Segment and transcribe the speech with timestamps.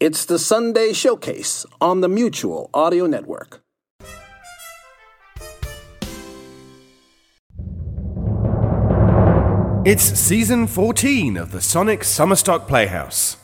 [0.00, 3.62] It's the Sunday Showcase on the Mutual Audio Network.
[9.84, 13.38] It's season 14 of the Sonic Summerstock Playhouse.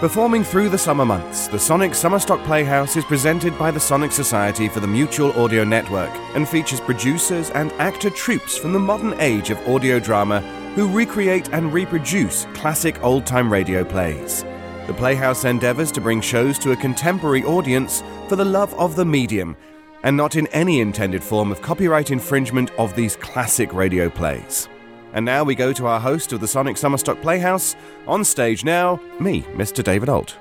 [0.00, 4.68] Performing through the summer months, the Sonic Summerstock Playhouse is presented by the Sonic Society
[4.68, 9.50] for the Mutual Audio Network and features producers and actor troupes from the modern age
[9.50, 10.42] of audio drama
[10.74, 14.44] who recreate and reproduce classic old time radio plays.
[14.86, 19.04] The Playhouse endeavors to bring shows to a contemporary audience for the love of the
[19.04, 19.56] medium
[20.02, 24.68] and not in any intended form of copyright infringement of these classic radio plays.
[25.12, 27.76] And now we go to our host of the Sonic Summerstock Playhouse.
[28.06, 29.84] On stage now, me, Mr.
[29.84, 30.36] David Ault.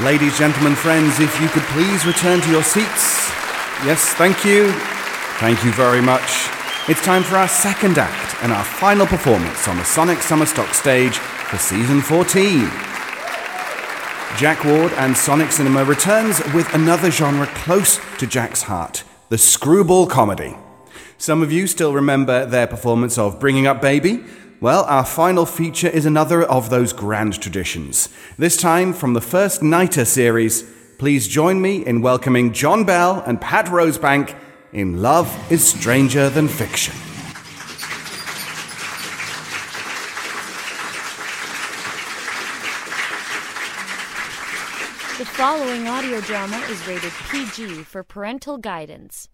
[0.00, 3.28] Ladies, gentlemen, friends, if you could please return to your seats.
[3.84, 4.70] Yes, thank you.
[5.40, 6.57] Thank you very much.
[6.90, 11.18] It's time for our second act and our final performance on the Sonic Summerstock stage
[11.18, 12.60] for season 14.
[14.38, 20.06] Jack Ward and Sonic Cinema returns with another genre close to Jack's heart the screwball
[20.06, 20.56] comedy.
[21.18, 24.24] Some of you still remember their performance of Bringing Up Baby.
[24.58, 28.08] Well, our final feature is another of those grand traditions.
[28.38, 30.62] This time from the first Nighter series.
[30.96, 34.34] Please join me in welcoming John Bell and Patte Rosebank
[34.72, 36.94] in Love is Stranger Than Fiction.
[45.18, 49.28] The following audio drama is rated PG for parental guidance.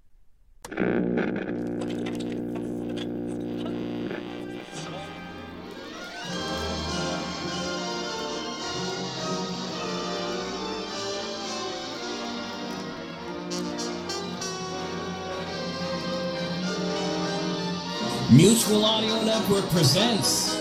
[18.33, 20.59] Mutual Audio Network presents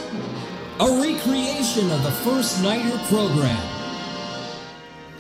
[0.82, 3.58] a recreation of the first Nighter program.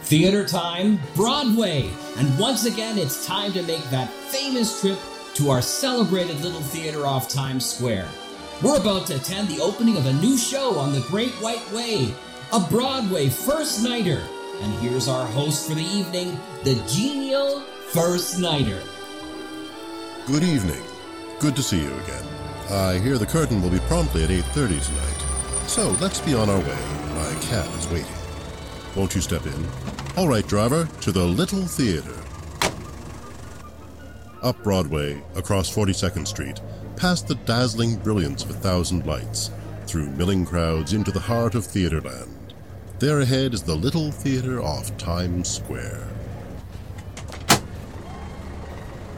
[0.02, 5.00] Theater time, Broadway, and once again it's time to make that famous trip
[5.36, 8.10] to our celebrated little theater off Times Square.
[8.62, 12.14] We're about to attend the opening of a new show on the Great White Way,
[12.52, 14.22] a Broadway first nighter.
[14.62, 17.62] And here's our host for the evening, the genial
[17.94, 18.84] first nighter.
[20.28, 20.84] Good evening.
[21.44, 22.26] Good to see you again.
[22.70, 25.68] I hear the curtain will be promptly at 8.30 tonight.
[25.68, 26.80] So let's be on our way.
[27.16, 28.16] My cab is waiting.
[28.96, 29.68] Won't you step in?
[30.16, 32.16] All right, driver, to the Little Theater.
[34.42, 36.62] Up Broadway, across 42nd Street,
[36.96, 39.52] past the dazzling brilliance of a thousand lights,
[39.86, 42.54] through milling crowds into the heart of Theaterland.
[43.00, 46.08] There ahead is the Little Theater off Times Square.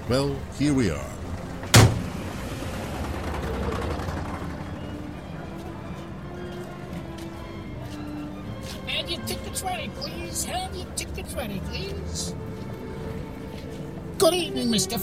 [0.10, 1.15] Well, here we are.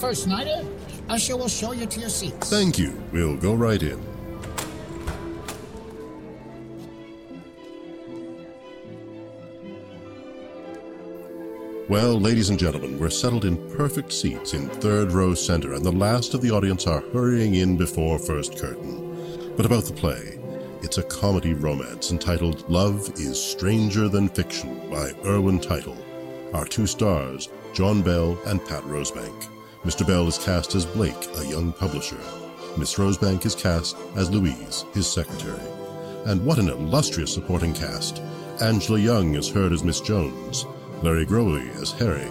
[0.02, 0.66] First Nighter.
[1.08, 2.50] Usher will show you to your seats.
[2.50, 3.00] Thank you.
[3.12, 4.04] We'll go right in.
[11.88, 15.92] Well, ladies and gentlemen, we're settled in perfect seats in third row center, and the
[15.92, 19.54] last of the audience are hurrying in before first curtain.
[19.56, 20.40] But about the play,
[20.82, 25.96] it's a comedy romance entitled Love is Stranger Than Fiction by Irwin Title.
[26.54, 29.51] Our two stars, John Bell and Patte Rosebank.
[29.84, 30.06] Mr.
[30.06, 32.18] Bell is cast as Blake, a young publisher.
[32.78, 35.60] Miss Rosebank is cast as Louise, his secretary.
[36.24, 38.22] And what an illustrious supporting cast!
[38.60, 40.66] Angela Young is heard as Miss Jones,
[41.02, 42.28] Larry Groebe as Harry,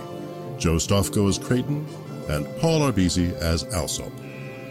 [0.57, 1.86] Joe Stofko as Creighton,
[2.30, 4.13] and Paul Arbisi as Alsop.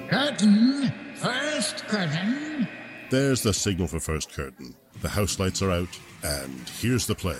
[0.08, 0.90] Curtain.
[1.16, 2.66] First curtain.
[3.10, 4.74] There's the signal for first curtain.
[5.02, 7.36] The house lights are out, and here's the play.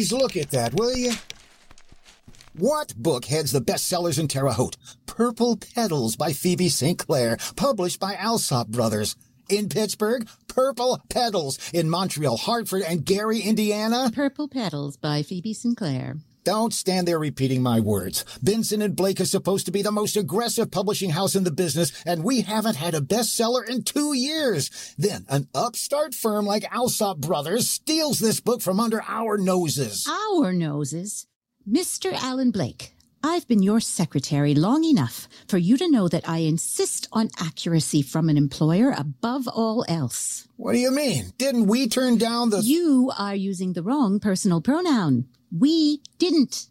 [0.00, 1.12] Louise, look at that, will you?
[2.56, 4.78] What book heads the bestsellers in Terre Haute?
[5.04, 6.98] Purple Petals by Phoebe St.
[6.98, 9.14] Clair, published by Alsop Brothers.
[9.50, 11.58] In Pittsburgh, Purple Petals.
[11.74, 14.10] In Montreal, Hartford, and Gary, Indiana.
[14.14, 16.16] Purple Petals by Phoebe Sinclair.
[16.42, 18.24] Don't stand there repeating my words.
[18.42, 21.92] Benson and Blake is supposed to be the most aggressive publishing house in the business,
[22.06, 24.94] and we haven't had a bestseller in two years.
[24.96, 30.08] Then an upstart firm like Alsop Brothers steals this book from under our noses.
[30.08, 31.26] Our noses?
[31.70, 32.14] Mr.
[32.14, 37.06] Alan Blake, I've been your secretary long enough for you to know that I insist
[37.12, 40.48] on accuracy from an employer above all else.
[40.56, 41.34] What do you mean?
[41.36, 42.62] Didn't we turn down the...
[42.62, 45.26] You are using the wrong personal pronoun.
[45.56, 46.66] We didn't.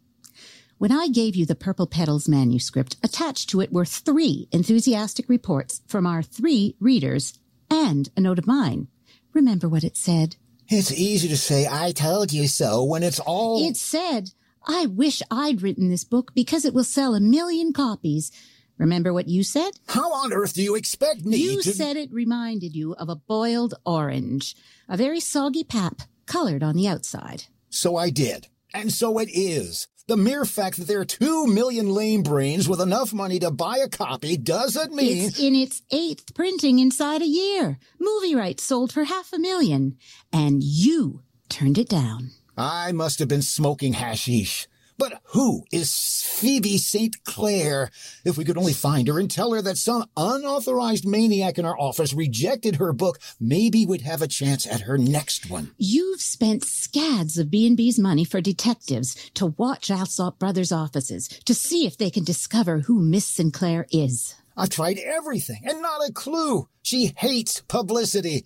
[0.78, 5.82] When I gave you the Purple Petals manuscript, attached to it were three enthusiastic reports
[5.88, 7.38] from our three readers
[7.70, 8.88] and a note of mine.
[9.34, 10.38] Remember what it said?
[10.70, 13.68] It's easy to say, I told you so, when it's all...
[13.68, 14.32] It said,
[14.66, 18.32] I wish I'd written this book because it will sell a million copies.
[18.78, 19.72] Remember what you said?
[19.88, 21.74] How on earth do you expect me You to...
[21.74, 24.56] said it reminded you of a boiled orange,
[24.88, 27.46] a very soggy pap, colored on the outside.
[27.70, 28.48] So I did.
[28.74, 29.88] And so it is.
[30.08, 33.78] The mere fact that there are two million lame brains with enough money to buy
[33.78, 35.26] a copy doesn't mean...
[35.26, 37.78] It's in its eighth printing inside a year.
[38.00, 39.98] Movie rights sold for half a million.
[40.34, 42.32] And you turned it down.
[42.58, 44.68] I must have been smoking hashish.
[45.00, 47.24] But who is Phoebe St.
[47.24, 47.90] Clair?
[48.26, 51.80] If we could only find her and tell her that some unauthorized maniac in our
[51.80, 55.72] office rejected her book, maybe we'd have a chance at her next one.
[55.78, 61.88] You've spent scads of B&B's money for detectives to watch Alsop Brothers' offices to see
[61.88, 64.36] if they can discover who Miss Sinclair is.
[64.58, 66.68] I've tried everything and not a clue.
[66.82, 68.46] She hates publicity.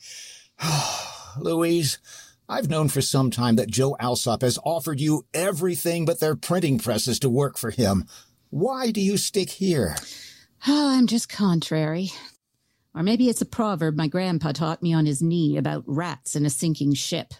[1.40, 1.98] Louise,
[2.50, 6.78] I've known for some time that Joe Alsop has offered you everything but their printing
[6.78, 8.06] presses to work for him.
[8.50, 9.96] Why do you stick here?
[10.68, 12.12] Oh, I'm just contrary.
[12.94, 16.46] Or maybe it's a proverb my grandpa taught me on his knee about rats in
[16.46, 17.34] a sinking ship.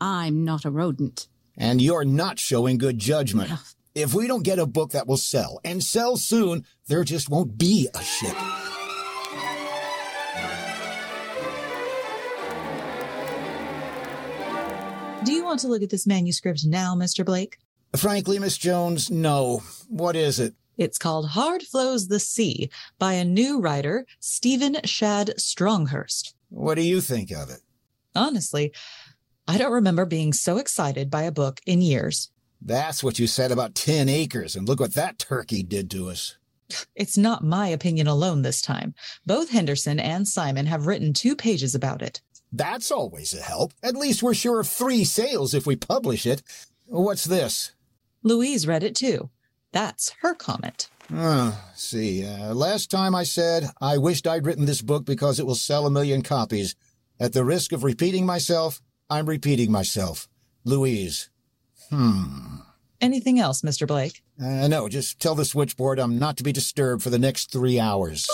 [0.00, 1.26] I'm not a rodent.
[1.56, 3.50] And you're not showing good judgment.
[3.94, 7.56] If we don't get a book that will sell, and sell soon, there just won't
[7.56, 8.36] be a ship.
[15.24, 17.24] Do you want to look at this manuscript now, Mr.
[17.24, 17.56] Blake?
[17.96, 19.62] Frankly, Miss Jones, no.
[19.88, 20.54] What is it?
[20.76, 22.68] It's called Hard Flows the Sea
[22.98, 26.34] by a new writer, Stephen Shad Stronghurst.
[26.50, 27.60] What do you think of it?
[28.14, 28.72] Honestly,
[29.48, 32.30] I don't remember being so excited by a book in years.
[32.60, 36.36] That's what you said about 10 acres, and look what that turkey did to us.
[36.94, 38.94] It's not my opinion alone this time.
[39.24, 42.20] Both Henderson and Simon have written two pages about it.
[42.56, 43.72] That's always a help.
[43.82, 46.40] At least we're sure of three sales if we publish it.
[46.86, 47.72] What's this?
[48.22, 49.30] Louise read it too.
[49.72, 50.88] That's her comment.
[51.12, 55.46] Oh, see, uh, last time I said I wished I'd written this book because it
[55.46, 56.76] will sell a million copies.
[57.18, 58.80] At the risk of repeating myself,
[59.10, 60.28] I'm repeating myself.
[60.64, 61.30] Louise.
[61.90, 62.58] Hmm.
[63.00, 63.86] Anything else, Mr.
[63.86, 64.22] Blake?
[64.40, 67.80] Uh, no, just tell the switchboard I'm not to be disturbed for the next three
[67.80, 68.28] hours.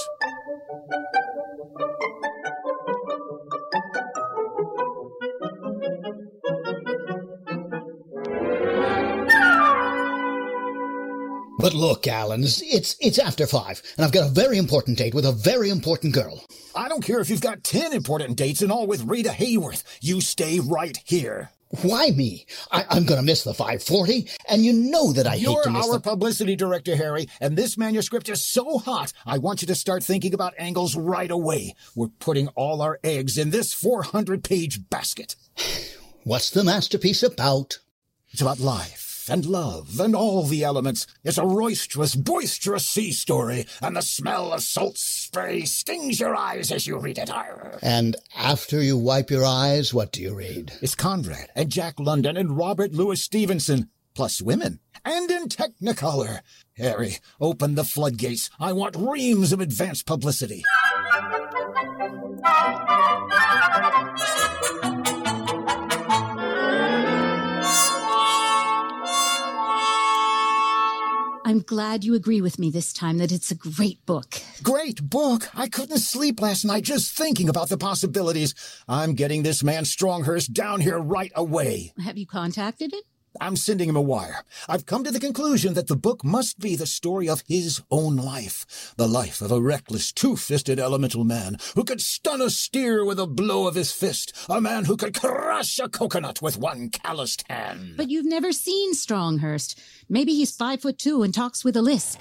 [11.60, 15.26] But look, Alan, it's, it's after five, and I've got a very important date with
[15.26, 16.42] a very important girl.
[16.74, 19.82] I don't care if you've got ten important dates and all with Rita Hayworth.
[20.00, 21.50] You stay right here.
[21.82, 22.46] Why me?
[22.72, 25.70] I, I'm going to miss the 540, and you know that I hate You're to
[25.70, 26.00] miss our the...
[26.00, 30.32] publicity director, Harry, and this manuscript is so hot, I want you to start thinking
[30.32, 31.74] about angles right away.
[31.94, 35.36] We're putting all our eggs in this 400 page basket.
[36.24, 37.80] What's the masterpiece about?
[38.30, 41.06] It's about life and love and all the elements.
[41.24, 46.72] It's a roisterous, boisterous sea story, and the smell of salt spray stings your eyes
[46.72, 47.30] as you read it.
[47.82, 50.72] And after you wipe your eyes, what do you read?
[50.82, 56.40] It's Conrad and Jack London and Robert Louis Stevenson, plus women, and in Technicolor.
[56.76, 58.50] Harry, open the floodgates.
[58.58, 60.64] I want reams of advance publicity.
[71.50, 74.40] I'm glad you agree with me this time that it's a great book.
[74.62, 75.48] Great book.
[75.52, 78.54] I couldn't sleep last night just thinking about the possibilities.
[78.86, 81.92] I'm getting this man Stronghurst down here right away.
[82.04, 83.00] Have you contacted him?
[83.38, 84.44] I'm sending him a wire.
[84.68, 88.16] I've come to the conclusion that the book must be the story of his own
[88.16, 88.94] life.
[88.96, 93.26] The life of a reckless, two-fisted elemental man who could stun a steer with a
[93.26, 94.34] blow of his fist.
[94.48, 97.94] A man who could crush a coconut with one calloused hand.
[97.96, 99.78] But you've never seen Stronghurst.
[100.08, 102.20] Maybe he's five foot two and talks with a lisp.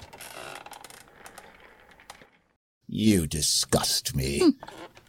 [2.86, 4.40] You disgust me.
[4.40, 4.50] Hmm.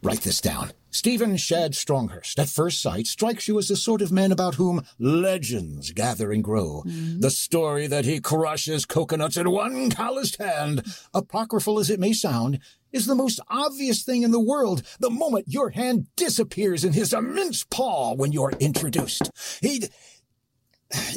[0.04, 0.72] Write this down.
[0.92, 4.84] Stephen Shad Stronghurst, at first sight, strikes you as the sort of man about whom
[5.00, 6.84] legends gather and grow.
[6.86, 7.22] Mm-hmm.
[7.22, 10.84] The story that he crushes coconuts in one calloused hand,
[11.14, 12.60] apocryphal as it may sound,
[12.92, 17.14] is the most obvious thing in the world the moment your hand disappears in his
[17.14, 19.32] immense paw when you're introduced.
[19.62, 19.84] He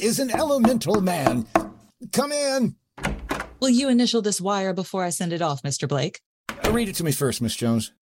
[0.01, 1.49] is an elemental man.
[2.13, 2.77] Come in.
[3.59, 5.89] Will you initial this wire before I send it off, Mr.
[5.89, 6.21] Blake?
[6.71, 7.93] Read it to me first, Miss Jones.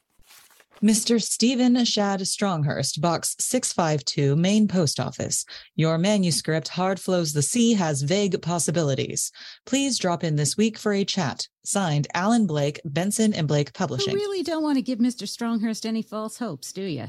[0.83, 1.23] Mr.
[1.23, 5.45] Stephen Shad Stronghurst, Box 652, Main Post Office.
[5.77, 9.31] Your manuscript, Hard Flows the Sea, has vague possibilities.
[9.65, 11.47] Please drop in this week for a chat.
[11.65, 14.15] Signed, Alan Blake, Benson and Blake You Publishing.
[14.15, 15.29] really don't want to give Mr.
[15.29, 17.07] Stronghurst any false hopes, do you?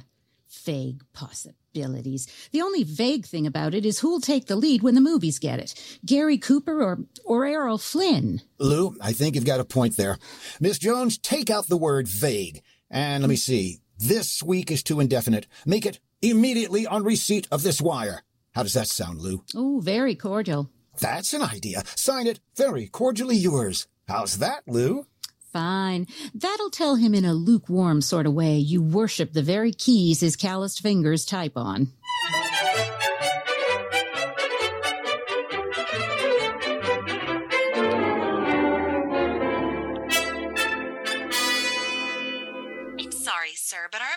[0.66, 2.28] Vague possibilities.
[2.52, 5.58] The only vague thing about it is who'll take the lead when the movies get
[5.58, 5.74] it.
[6.06, 8.42] Gary Cooper or, or Errol Flynn.
[8.60, 10.20] Lou, I think you've got a point there.
[10.60, 12.62] Miss Jones, take out the word vague.
[12.94, 13.80] And let me see.
[13.98, 15.48] This week is too indefinite.
[15.66, 18.22] Make it immediately on receipt of this wire.
[18.54, 19.44] How does that sound, Lou?
[19.56, 20.70] Oh, very cordial.
[21.02, 21.82] That's an idea.
[21.96, 23.88] Sign it very cordially yours.
[24.08, 25.08] How's that, Lou?
[25.52, 26.06] Fine.
[26.36, 30.36] That'll tell him in a lukewarm sort of way you worship the very keys his
[30.36, 31.92] calloused fingers type on.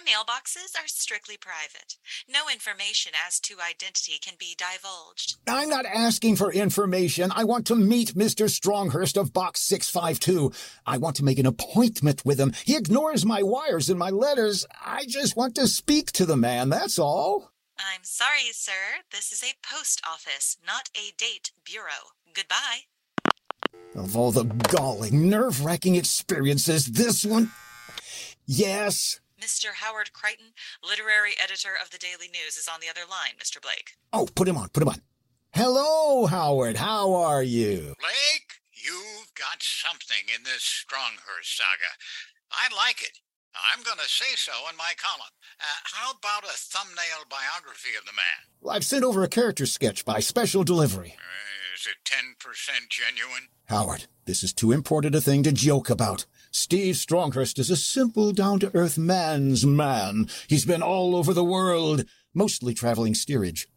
[0.07, 1.97] Mailboxes are strictly private.
[2.29, 5.37] No information as to identity can be divulged.
[5.47, 7.33] I'm not asking for information.
[7.35, 8.49] I want to meet Mr.
[8.49, 10.53] Stronghurst of Box 652.
[10.87, 12.53] I want to make an appointment with him.
[12.65, 14.67] He ignores my wires and my letters.
[14.85, 17.51] I just want to speak to the man, that's all.
[17.79, 19.03] I'm sorry, sir.
[19.11, 22.15] This is a post office, not a date bureau.
[22.33, 22.87] Goodbye.
[23.95, 27.51] Of all the galling, nerve wracking experiences, this one.
[28.47, 29.21] Yes.
[29.47, 29.75] Mr.
[29.75, 30.47] Howard Creighton,
[30.83, 33.63] literary editor of the Daily News, is on the other line, Mr.
[33.63, 33.95] Blake.
[34.13, 35.03] Oh, put him on, put him on.
[35.55, 36.77] Hello, Howard.
[36.77, 37.95] How are you?
[38.01, 41.95] Blake, you've got something in this Stronghurst saga.
[42.51, 43.21] I like it.
[43.55, 45.31] I'm going to say so in my column.
[45.61, 48.51] Uh, how about a thumbnail biography of the man?
[48.61, 51.15] Well, I've sent over a character sketch by special delivery.
[51.17, 53.47] Uh, is it 10% genuine?
[53.67, 56.27] Howard, this is too important a thing to joke about.
[56.57, 60.27] Steve Stronghurst is a simple, down to earth man's man.
[60.49, 63.69] He's been all over the world, mostly traveling steerage.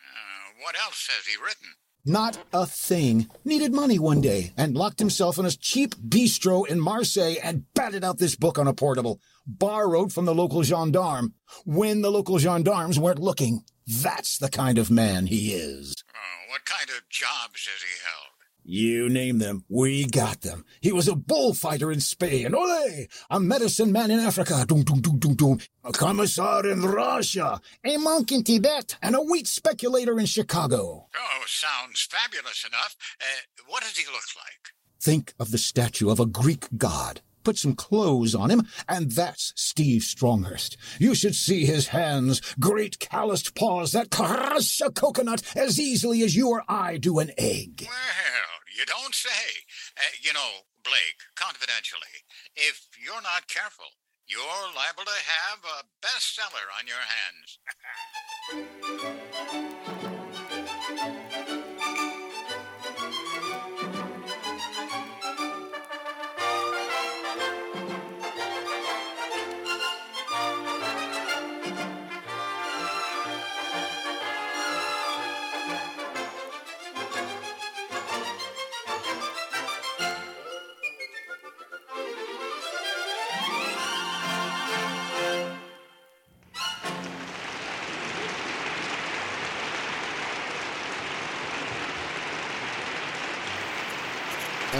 [0.00, 1.68] Uh, what else has he written?
[2.04, 3.28] Not a thing.
[3.44, 8.02] Needed money one day and locked himself in a cheap bistro in Marseille and batted
[8.02, 9.20] out this book on a portable.
[9.46, 13.62] Borrowed from the local gendarme when the local gendarmes weren't looking.
[13.86, 15.94] That's the kind of man he is.
[16.12, 18.33] Oh, what kind of jobs has he held?
[18.66, 20.64] You name them, we got them.
[20.80, 23.06] He was a bullfighter in Spain, ole!
[23.28, 25.58] A medicine man in Africa, doom, doom, doom, doom, doom.
[25.84, 31.08] A commissar in Russia, a monk in Tibet, and a wheat speculator in Chicago.
[31.14, 32.96] Oh, sounds fabulous enough.
[33.20, 34.72] Uh, what does he look like?
[34.98, 37.20] Think of the statue of a Greek god.
[37.44, 40.76] Put some clothes on him, and that's Steve Stronghurst.
[40.98, 46.34] You should see his hands, great calloused paws that crush a coconut as easily as
[46.34, 47.86] you or I do an egg.
[47.86, 49.28] Well, you don't say.
[49.96, 50.50] Uh, you know,
[50.82, 52.24] Blake, confidentially,
[52.56, 53.86] if you're not careful,
[54.26, 54.40] you're
[54.74, 56.96] liable to have a bestseller on your
[60.00, 60.10] hands.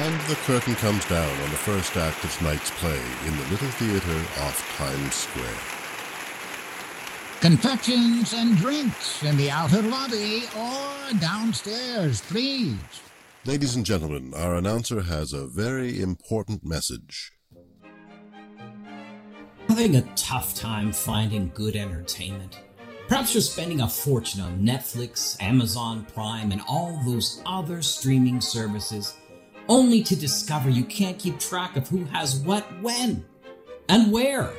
[0.04, 3.68] And the curtain comes down on the first act of tonight's play in the Little
[3.68, 5.46] Theater off Times Square.
[7.40, 12.76] Confections and drinks in the outer lobby or downstairs, please.
[13.46, 17.32] Ladies and gentlemen, our announcer has a very important message.
[19.68, 22.60] Having a tough time finding good entertainment?
[23.08, 29.16] Perhaps you're spending a fortune on Netflix, Amazon Prime, and all those other streaming services,
[29.68, 33.24] only to discover you can't keep track of who has what when
[33.88, 34.52] and where.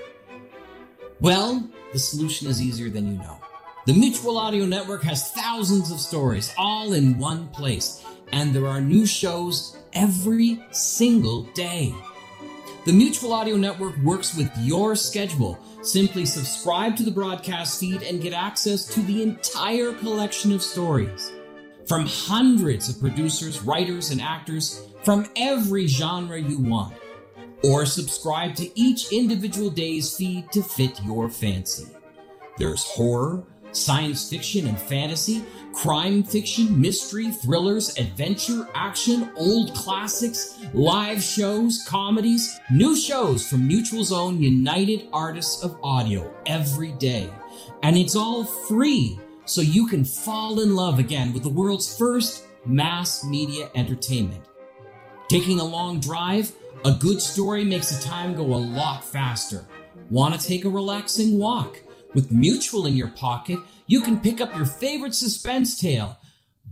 [1.22, 3.40] Well, the solution is easier than you know.
[3.86, 8.82] The Mutual Audio Network has thousands of stories all in one place, and there are
[8.82, 11.94] new shows every single day.
[12.86, 15.60] The Mutual Audio Network works with your schedule.
[15.82, 21.32] Simply subscribe to the broadcast feed and get access to the entire collection of stories.
[21.88, 26.96] From hundreds of producers, writers, and actors from every genre you want.
[27.64, 31.88] Or subscribe to each individual day's feed to fit your fancy.
[32.58, 35.44] There's horror, science fiction and fantasy,
[35.74, 44.12] crime fiction, mystery, thrillers, adventure, action, old classics, live shows, comedies, new shows from Mutual's
[44.12, 47.30] own United Artists of Audio every day.
[47.84, 52.46] And it's all free, so you can fall in love again with the world's first
[52.66, 54.46] mass media entertainment.
[55.28, 56.52] Taking a long drive?
[56.84, 59.66] A good story makes the time go a lot faster.
[60.12, 61.82] Want to take a relaxing walk?
[62.14, 66.20] With Mutual in your pocket, you can pick up your favorite suspense tale.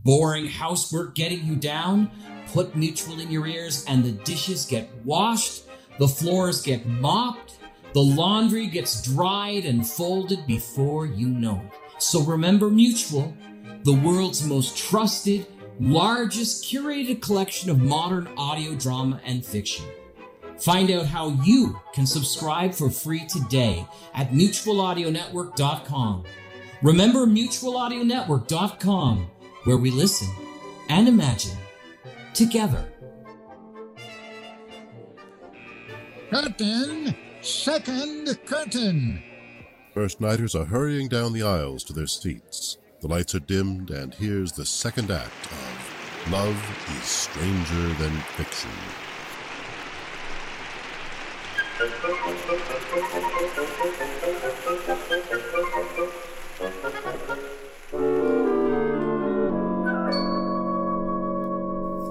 [0.04, 2.12] Boring housework getting you down?
[2.54, 5.64] Put Mutual in your ears and the dishes get washed,
[5.98, 7.58] the floors get mopped,
[7.94, 12.02] the laundry gets dried and folded before you know it.
[12.02, 13.36] So remember Mutual,
[13.84, 15.48] the world's most trusted,
[15.80, 19.86] largest curated collection of modern audio drama and fiction.
[20.60, 26.24] Find out how you can subscribe for free today at mutualaudionetwork.com.
[26.82, 29.32] Remember mutualaudionetwork.com,
[29.64, 30.28] where we listen
[30.90, 31.58] and imagine
[32.34, 32.86] together.
[36.30, 37.16] Curtain!
[37.42, 39.24] Second curtain!
[39.94, 42.78] First nighters are hurrying down the aisles to their seats.
[43.04, 46.56] The lights are dimmed, and here's the second act of Love
[47.02, 48.70] is Stranger Than Fiction.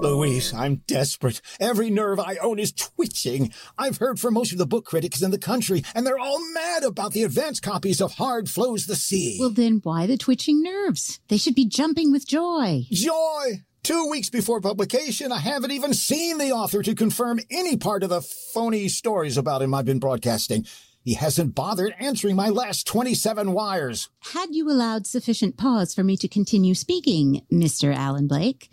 [0.03, 1.41] Louise, I'm desperate.
[1.61, 3.53] Every nerve I own is twitching.
[3.77, 6.83] I've heard from most of the book critics in the country, and they're all mad
[6.83, 9.37] about the advance copies of Hard Flows the Sea.
[9.39, 11.21] Well, then why the twitching nerves?
[11.29, 12.85] They should be jumping with joy.
[12.91, 13.61] Joy!
[13.81, 18.09] Two weeks before publication, I haven't even seen the author to confirm any part of
[18.09, 20.65] the phony stories about him I've been broadcasting.
[21.05, 24.09] He hasn't bothered answering my last 27 wires.
[24.33, 27.95] Had you allowed sufficient pause for me to continue speaking, Mr.
[27.95, 28.69] Alan Blake,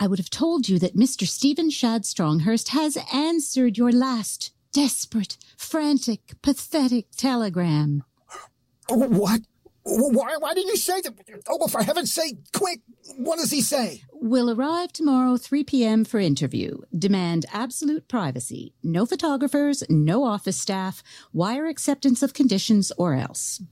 [0.00, 1.26] I would have told you that Mr.
[1.26, 8.04] Stephen Shad Stronghurst has answered your last desperate, frantic, pathetic telegram.
[8.88, 9.40] What?
[9.82, 11.14] Why, why didn't you say that?
[11.48, 12.80] Oh, for heaven's sake, quick!
[13.16, 14.02] What does he say?
[14.12, 16.04] Will arrive tomorrow, 3 p.m.
[16.04, 16.78] for interview.
[16.96, 18.74] Demand absolute privacy.
[18.82, 23.62] No photographers, no office staff, wire acceptance of conditions, or else.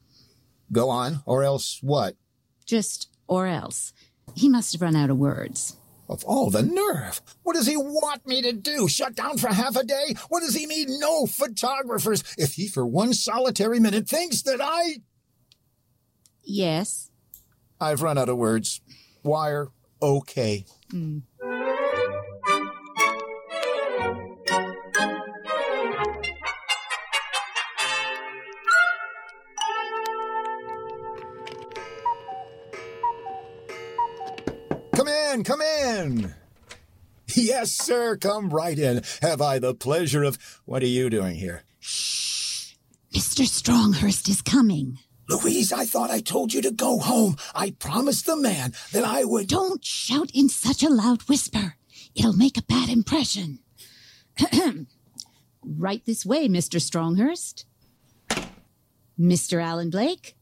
[0.72, 2.16] Go on, or else what?
[2.64, 3.92] Just or else.
[4.34, 5.76] He must have run out of words.
[6.08, 7.20] Of all the nerve!
[7.42, 8.86] What does he want me to do?
[8.86, 10.14] Shut down for half a day?
[10.28, 12.22] What does he mean, no photographers?
[12.38, 15.00] If he for one solitary minute thinks that I.
[16.44, 17.10] Yes.
[17.80, 18.80] I've run out of words.
[19.24, 19.68] Wire,
[20.00, 20.64] okay.
[20.92, 21.22] Mm.
[35.36, 36.34] In, come in.
[37.34, 39.02] Yes, sir, come right in.
[39.20, 40.38] Have I the pleasure of.
[40.64, 41.64] What are you doing here?
[41.80, 42.74] Shh.
[43.12, 43.44] Mr.
[43.44, 44.98] Stronghurst is coming.
[45.28, 47.36] Louise, I thought I told you to go home.
[47.54, 49.48] I promised the man that I would.
[49.48, 51.74] Don't shout in such a loud whisper.
[52.14, 53.58] It'll make a bad impression.
[55.62, 56.80] right this way, Mr.
[56.80, 57.64] Stronghurst.
[59.18, 59.62] Mr.
[59.62, 60.36] Alan Blake.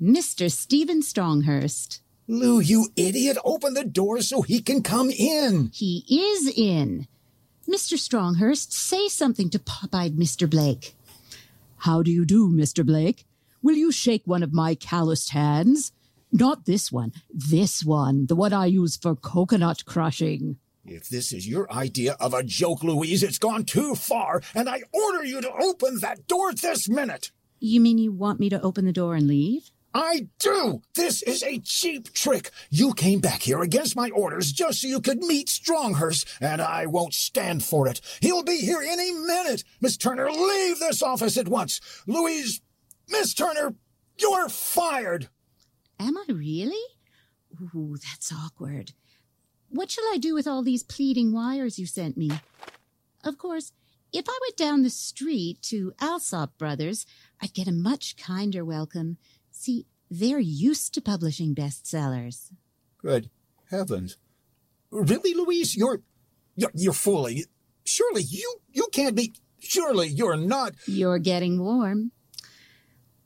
[0.00, 0.52] Mr.
[0.52, 2.00] Stephen Stronghurst.
[2.28, 5.70] Lou, you idiot, open the door so he can come in.
[5.72, 7.06] He is in.
[7.68, 7.96] Mr.
[7.96, 10.48] Stronghurst, say something to pop-eyed Mr.
[10.48, 10.96] Blake.
[11.78, 12.84] How do you do, Mr.
[12.84, 13.26] Blake?
[13.62, 15.92] Will you shake one of my calloused hands?
[16.32, 20.58] Not this one, this one, the one I use for coconut crushing.
[20.84, 24.82] If this is your idea of a joke, Louise, it's gone too far, and I
[24.92, 27.30] order you to open that door this minute.
[27.58, 29.70] You mean you want me to open the door and leave?
[29.98, 30.82] I do!
[30.94, 32.50] This is a cheap trick.
[32.68, 36.84] You came back here against my orders just so you could meet Stronghurst, and I
[36.84, 38.02] won't stand for it.
[38.20, 39.64] He'll be here any minute.
[39.80, 41.80] Miss Turner, leave this office at once.
[42.06, 42.60] Louise,
[43.08, 43.74] Miss Turner,
[44.18, 45.30] you're fired.
[45.98, 46.76] Am I really?
[47.74, 48.92] Ooh, that's awkward.
[49.70, 52.32] What shall I do with all these pleading wires you sent me?
[53.24, 53.72] Of course,
[54.12, 57.06] if I went down the street to Alsop Brothers,
[57.42, 59.16] I'd get a much kinder welcome.
[59.58, 62.52] See, they're used to publishing bestsellers.
[62.98, 63.30] Good
[63.70, 64.18] heavens.
[64.90, 65.74] Really, Louise?
[65.74, 66.02] You're,
[66.56, 67.44] you're, you're fooling.
[67.82, 70.74] Surely you, you can't be, surely you're not.
[70.86, 72.12] You're getting warm.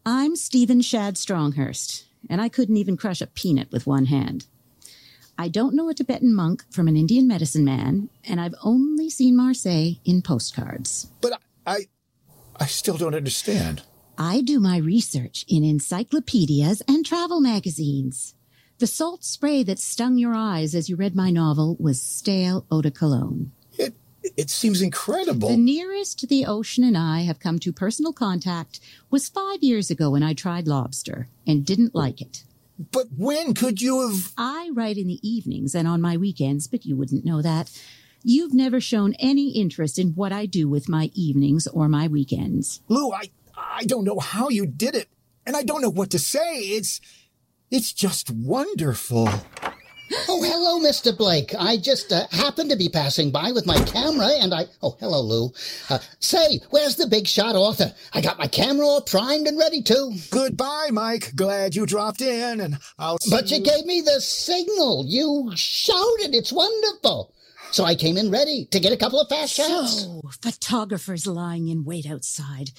[0.07, 4.47] I'm Stephen Shad Stronghurst, and I couldn't even crush a peanut with one hand.
[5.37, 9.37] I don't know a Tibetan monk from an Indian medicine man, and I've only seen
[9.37, 11.09] Marseille in postcards.
[11.21, 11.33] But
[11.67, 11.87] I, I,
[12.61, 13.83] I still don't understand.
[14.23, 18.35] I do my research in encyclopedias and travel magazines.
[18.77, 22.83] The salt spray that stung your eyes as you read my novel was stale eau
[22.83, 23.53] de cologne.
[23.79, 23.95] It,
[24.37, 25.49] it seems incredible.
[25.49, 28.79] The nearest the ocean and I have come to personal contact
[29.11, 32.45] was five years ago when I tried lobster and didn't like it.
[32.93, 34.35] But when could you have?
[34.37, 37.71] I write in the evenings and on my weekends, but you wouldn't know that.
[38.23, 42.83] You've never shown any interest in what I do with my evenings or my weekends.
[42.87, 43.31] Lou, I,
[43.71, 45.09] I don't know how you did it,
[45.47, 46.59] and I don't know what to say.
[46.59, 47.01] It's,
[47.71, 49.29] it's just wonderful.
[50.29, 51.17] Oh, hello, Mr.
[51.17, 51.55] Blake.
[51.57, 54.67] I just uh, happened to be passing by with my camera, and I.
[54.83, 55.53] Oh, hello, Lou.
[55.89, 57.95] Uh, say, where's the big shot author?
[58.13, 60.13] I got my camera all primed and ready to.
[60.31, 61.37] Goodbye, Mike.
[61.37, 63.19] Glad you dropped in, and I'll.
[63.31, 65.05] But you gave me the signal.
[65.07, 66.35] You shouted.
[66.35, 67.33] It's wonderful.
[67.73, 70.03] So I came in ready to get a couple of fast shots.
[70.03, 72.71] So, photographers lying in wait outside.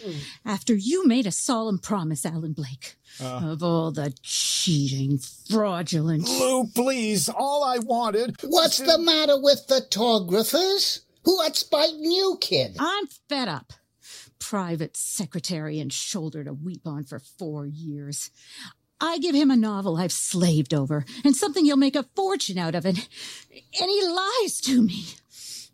[0.46, 2.96] After you made a solemn promise, Alan Blake.
[3.20, 3.52] Uh.
[3.52, 6.28] of all the cheating, fraudulent.
[6.28, 7.30] Lou, please.
[7.30, 8.38] All I wanted.
[8.44, 11.02] What's the matter with photographers?
[11.24, 12.78] What's biting you, kid?
[12.80, 13.74] I'm fed up.
[14.40, 18.32] Private secretary and shoulder to weep on for four years.
[19.02, 22.76] I give him a novel I've slaved over and something he'll make a fortune out
[22.76, 22.98] of, and,
[23.50, 25.06] and he lies to me.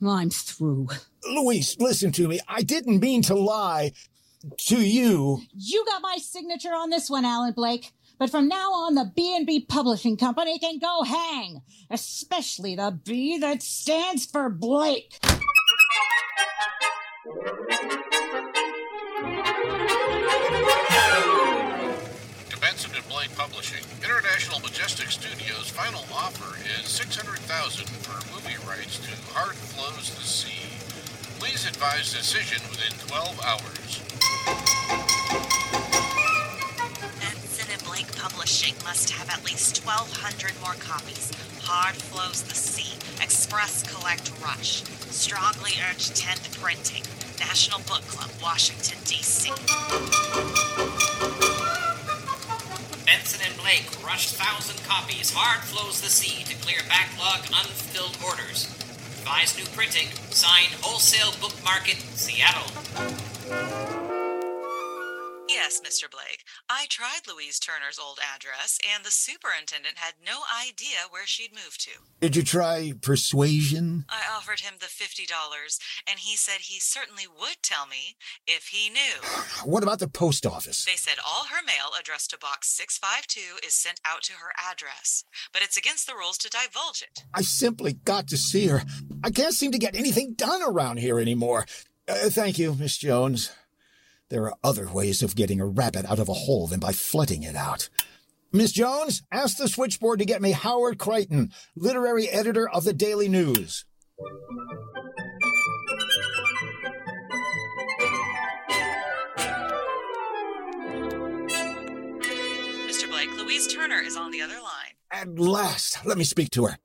[0.05, 0.87] I'm through.
[1.25, 2.39] Louise, listen to me.
[2.47, 3.91] I didn't mean to lie
[4.67, 5.41] to you.
[5.53, 7.91] You got my signature on this one, Alan Blake.
[8.19, 11.61] But from now on, the B&B Publishing Company can go hang,
[11.91, 15.19] especially the B that stands for Blake.
[24.07, 30.63] International Majestic Studios' final offer is 600000 for movie rights to Hard Flows the Sea.
[31.43, 33.99] Please advise decision within 12 hours.
[37.19, 41.35] Benson and Blake Publishing must have at least 1,200 more copies.
[41.63, 42.95] Hard Flows the Sea.
[43.21, 44.83] Express Collect Rush.
[45.11, 47.03] Strongly urge 10th printing.
[47.43, 49.51] National Book Club, Washington, D.C.
[53.67, 55.29] Blake rushed thousand copies.
[55.35, 58.63] Hard flows the sea to clear backlog unfilled orders.
[59.19, 60.07] Advise new printing.
[60.29, 63.96] Signed Wholesale Book Market, Seattle.
[65.67, 66.09] Yes, Mr.
[66.09, 66.45] Blake.
[66.69, 71.81] I tried Louise Turner's old address, and the superintendent had no idea where she'd moved
[71.81, 71.91] to.
[72.21, 74.05] Did you try persuasion?
[74.07, 75.27] I offered him the $50,
[76.09, 78.15] and he said he certainly would tell me
[78.47, 79.19] if he knew.
[79.65, 80.85] What about the post office?
[80.85, 85.25] They said all her mail addressed to Box 652 is sent out to her address,
[85.51, 87.25] but it's against the rules to divulge it.
[87.33, 88.83] I simply got to see her.
[89.21, 91.65] I can't seem to get anything done around here anymore.
[92.07, 93.51] Uh, thank you, Miss Jones.
[94.29, 97.43] There are other ways of getting a rabbit out of a hole than by flooding
[97.43, 97.87] it out.
[98.51, 103.29] Miss Jones, ask the switchboard to get me Howard Creighton, literary editor of the Daily
[103.29, 103.85] News.
[112.85, 113.09] Mr.
[113.09, 114.95] Blake, Louise Turner is on the other line.
[115.09, 116.77] At last, let me speak to her.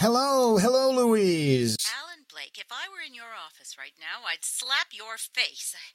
[0.00, 1.76] Hello, hello, Louise.
[2.02, 5.76] Alan Blake, if I were in your office right now, I'd slap your face.
[5.76, 5.94] I,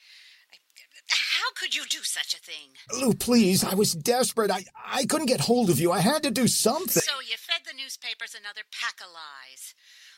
[1.35, 2.69] how could you do such a thing?
[2.99, 4.51] Lou, please, I was desperate.
[4.51, 5.91] I, I couldn't get hold of you.
[5.91, 7.01] I had to do something.
[7.01, 9.73] So you fed the newspapers another pack of lies.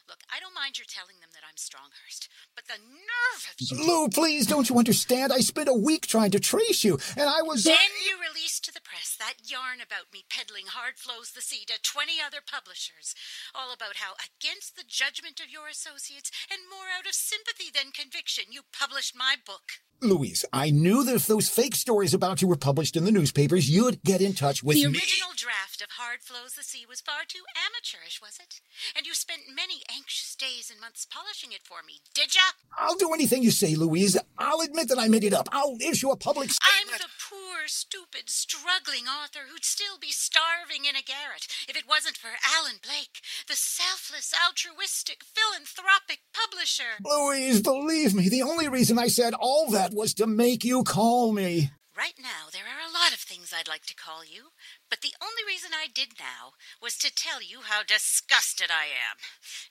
[0.08, 3.76] Look, I don't mind your telling them that I'm Stronghurst, but the nerve of you.
[3.76, 5.34] Lou, please, don't you understand?
[5.34, 7.68] I spent a week trying to trace you, and I was.
[7.68, 11.42] Uh, then you released to the press that yarn about me peddling Hard Flows the
[11.42, 13.16] Sea to 20 other publishers,
[13.54, 17.92] all about how, against the judgment of your associates and more out of sympathy than
[17.92, 19.84] conviction, you published my book.
[20.02, 23.68] Louise, I knew that if those fake stories about you were published in the newspapers,
[23.68, 24.92] you'd get in touch with the me.
[24.92, 28.62] The original draft of Hard Flows the Sea was far too amateurish, was it?
[28.96, 32.42] And you spent many anxious days and months polishing it for me, did ya?
[32.78, 34.18] I'll do anything you say, Louise.
[34.38, 35.50] I'll admit that I made it up.
[35.52, 40.86] I'll issue a public I'm the poor poor, stupid, struggling author who'd still be starving
[40.86, 47.02] in a garret if it wasn't for Alan Blake, the selfless, altruistic, philanthropic publisher.
[47.04, 51.32] Louise, believe me, the only reason I said all that was to make you call
[51.32, 51.72] me.
[51.98, 54.54] Right now, there are a lot of things I'd like to call you,
[54.90, 59.18] but the only reason I did now was to tell you how disgusted I am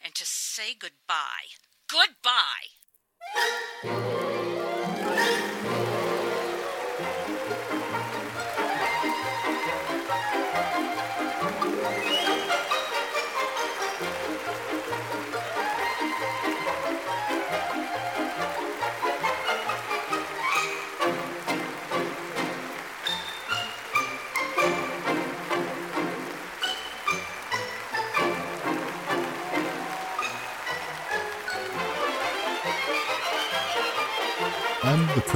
[0.04, 1.56] and to say goodbye.
[1.88, 2.72] Goodbye!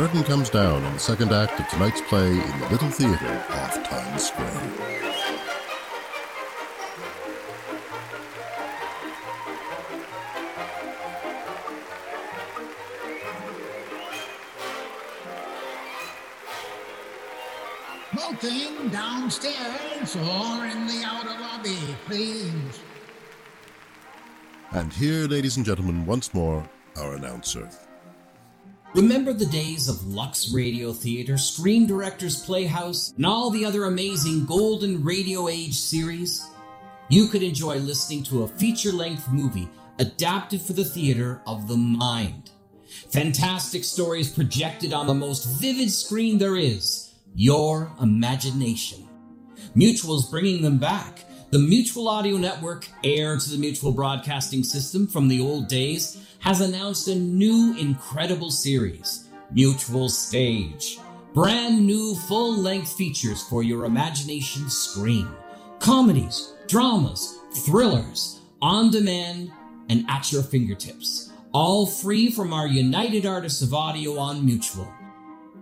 [0.01, 3.87] Curtain comes down on the second act of tonight's play in the Little Theatre off
[3.87, 4.49] Times Square.
[18.11, 22.81] Smoking downstairs or in the outer lobby, please.
[24.71, 27.69] And here, ladies and gentlemen, once more, our announcer.
[28.95, 34.47] Remember the days of Lux Radio Theater, Screen Directors Playhouse, and all the other amazing
[34.47, 36.51] Golden Radio Age series?
[37.09, 39.69] You could enjoy listening to a feature length movie
[40.01, 42.51] adapted for the theater of the mind.
[43.11, 49.09] Fantastic stories projected on the most vivid screen there is your imagination.
[49.77, 51.25] Mutual's bringing them back.
[51.51, 56.61] The Mutual Audio Network, heir to the Mutual Broadcasting System from the old days, has
[56.61, 60.99] announced a new incredible series, Mutual Stage.
[61.35, 65.29] Brand new full length features for your imagination screen.
[65.79, 69.53] Comedies, dramas, thrillers, on demand,
[69.89, 71.31] and at your fingertips.
[71.53, 74.93] All free from our United Artists of Audio on Mutual.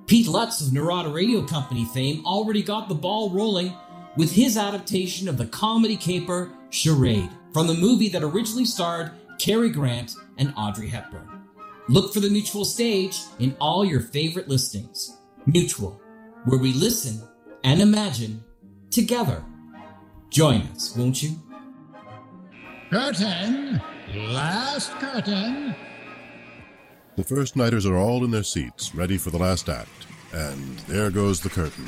[0.07, 3.75] Pete Lutz of Narada Radio Company fame already got the ball rolling
[4.17, 9.71] with his adaptation of the comedy caper Charade from the movie that originally starred Cary
[9.71, 11.45] Grant and Audrey Hepburn.
[11.89, 15.17] Look for the Mutual stage in all your favorite listings.
[15.47, 16.01] Mutual,
[16.45, 17.23] where we listen
[17.65, 18.45] and imagine
[18.91, 19.43] together.
[20.31, 21.37] Join us, won't you?
[22.91, 23.81] Curtain!
[24.15, 25.75] Last curtain!
[27.17, 30.07] The first nighters are all in their seats, ready for the last act.
[30.33, 31.87] And there goes the curtain.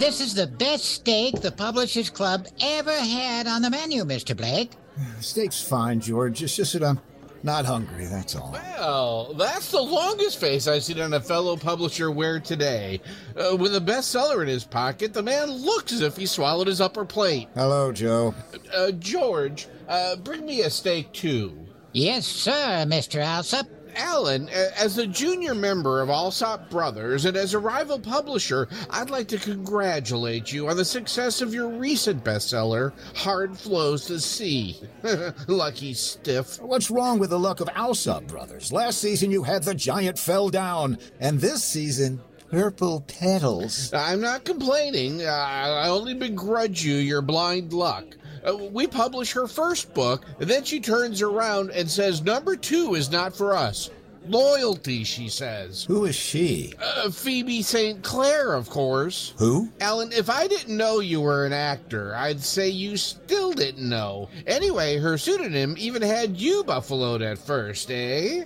[0.00, 4.34] This is the best steak the Publishers Club ever had on the menu, Mr.
[4.34, 4.72] Blake.
[5.20, 6.42] Steak's fine, George.
[6.42, 6.98] It's just that I'm
[7.42, 8.50] not hungry, that's all.
[8.50, 13.02] Well, that's the longest face I've seen on a fellow publisher wear today.
[13.36, 16.80] Uh, with a bestseller in his pocket, the man looks as if he swallowed his
[16.80, 17.48] upper plate.
[17.54, 18.34] Hello, Joe.
[18.74, 21.66] Uh, George, uh, bring me a steak too.
[21.92, 23.20] Yes, sir, Mr.
[23.20, 23.66] Alsop.
[23.96, 29.28] Alan, as a junior member of Alsop Brothers and as a rival publisher, I'd like
[29.28, 34.80] to congratulate you on the success of your recent bestseller, Hard Flows to Sea.
[35.48, 36.60] Lucky stiff.
[36.60, 38.72] What's wrong with the luck of Alsop Brothers?
[38.72, 43.92] Last season you had The Giant Fell Down, and this season, Purple Petals.
[43.94, 45.22] I'm not complaining.
[45.24, 48.16] I I only begrudge you your blind luck.
[48.46, 52.94] Uh, we publish her first book, and then she turns around and says number two
[52.94, 53.90] is not for us.
[54.30, 55.82] Loyalty, she says.
[55.84, 56.72] Who is she?
[56.80, 58.00] Uh, Phoebe St.
[58.04, 59.34] Clair, of course.
[59.38, 59.68] Who?
[59.80, 64.28] Alan, if I didn't know you were an actor, I'd say you still didn't know.
[64.46, 68.44] Anyway, her pseudonym even had you buffaloed at first, eh?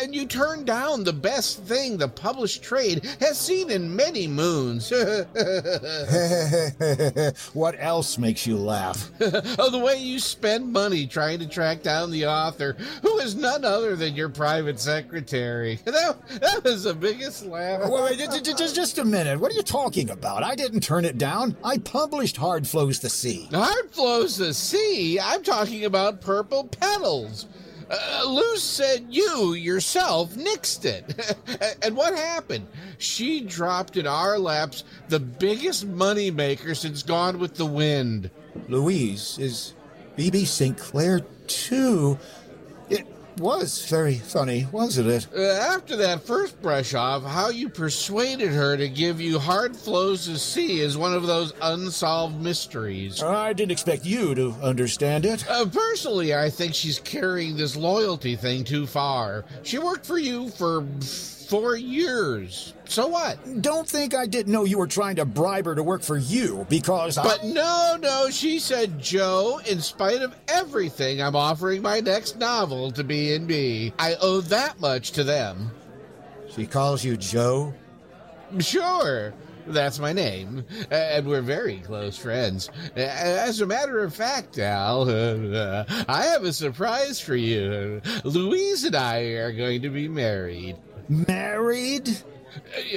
[0.00, 4.90] And you turned down the best thing the published trade has seen in many moons.
[7.52, 9.10] what else makes you laugh?
[9.20, 13.66] oh, the way you spend money trying to track down the author, who is none
[13.66, 15.17] other than your private secretary.
[15.84, 17.88] That, that was the biggest laugh.
[17.88, 19.40] Wait, wait, ju- ju- just, just a minute.
[19.40, 20.42] What are you talking about?
[20.42, 21.56] I didn't turn it down.
[21.64, 23.48] I published Hard Flows the Sea.
[23.52, 25.18] Hard flows the sea.
[25.18, 27.46] I'm talking about purple petals.
[27.90, 31.78] Uh, Luz said you yourself nixed it.
[31.82, 32.66] and what happened?
[32.98, 38.30] She dropped in our laps the biggest moneymaker since Gone with the Wind.
[38.68, 39.74] Louise is
[40.16, 40.76] Phoebe St.
[40.76, 42.18] Clair, too.
[43.38, 45.28] Was very funny, wasn't it?
[45.36, 50.26] Uh, after that first brush off, how you persuaded her to give you hard flows
[50.26, 53.22] to sea is one of those unsolved mysteries.
[53.22, 55.48] I didn't expect you to understand it.
[55.48, 59.44] Uh, personally, I think she's carrying this loyalty thing too far.
[59.62, 60.84] She worked for you for
[61.48, 62.74] four years.
[62.84, 63.62] So what?
[63.62, 66.66] Don't think I didn't know you were trying to bribe her to work for you
[66.68, 67.22] because I.
[67.22, 72.92] But no, no, she said, Joe, in spite of everything, I'm offering my next novel
[72.92, 73.94] to B&B.
[73.98, 75.70] I owe that much to them.
[76.50, 77.74] She calls you Joe?
[78.58, 79.32] Sure.
[79.66, 82.70] That's my name, and we're very close friends.
[82.96, 85.02] As a matter of fact, Al,
[86.08, 88.00] I have a surprise for you.
[88.24, 90.76] Louise and I are going to be married.
[91.08, 92.08] Married?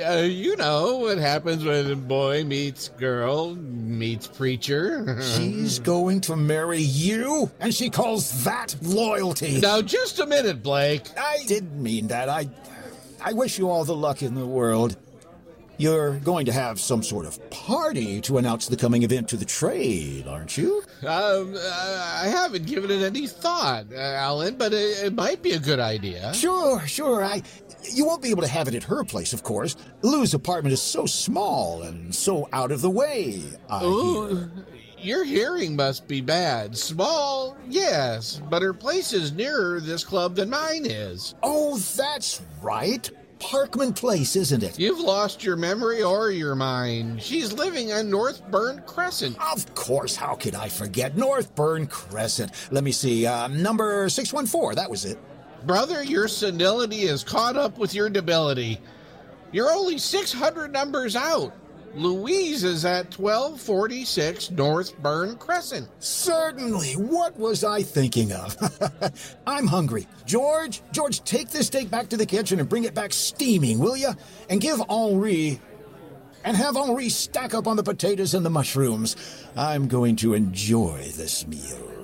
[0.05, 5.21] Uh, you know what happens when a boy meets girl, meets preacher.
[5.35, 7.51] She's going to marry you?
[7.59, 9.59] And she calls that loyalty?
[9.61, 11.03] Now, just a minute, Blake.
[11.17, 12.29] I didn't mean that.
[12.29, 12.49] I.
[13.23, 14.97] I wish you all the luck in the world.
[15.77, 19.45] You're going to have some sort of party to announce the coming event to the
[19.45, 20.83] trade, aren't you?
[21.01, 25.59] Um, I haven't given it any thought, uh, Alan, but it, it might be a
[25.59, 26.33] good idea.
[26.33, 27.23] Sure, sure.
[27.23, 27.41] I.
[27.89, 29.75] You won't be able to have it at her place, of course.
[30.01, 33.41] Lou's apartment is so small and so out of the way.
[33.69, 34.51] I Ooh, hear.
[34.99, 36.77] your hearing must be bad.
[36.77, 41.35] Small, yes, but her place is nearer this club than mine is.
[41.43, 43.09] Oh, that's right.
[43.39, 44.77] Parkman Place, isn't it?
[44.77, 47.23] You've lost your memory or your mind.
[47.23, 49.35] She's living on North Burn Crescent.
[49.51, 51.17] Of course, how could I forget?
[51.17, 52.51] North Burn Crescent.
[52.69, 53.25] Let me see.
[53.25, 55.17] Uh, number 614, that was it.
[55.65, 58.79] Brother, your senility is caught up with your debility.
[59.51, 61.53] You're only 600 numbers out.
[61.93, 65.89] Louise is at 1246 North Burn Crescent.
[65.99, 66.93] Certainly.
[66.93, 68.55] What was I thinking of?
[69.47, 70.07] I'm hungry.
[70.25, 73.97] George, George, take this steak back to the kitchen and bring it back steaming, will
[73.97, 74.11] you?
[74.49, 75.59] And give Henri.
[76.45, 79.15] And have Henri stack up on the potatoes and the mushrooms.
[79.55, 82.01] I'm going to enjoy this meal.